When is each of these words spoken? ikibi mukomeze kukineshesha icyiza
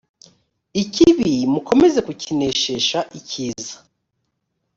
ikibi 0.81 1.33
mukomeze 1.53 1.99
kukineshesha 2.07 2.99
icyiza 3.19 3.75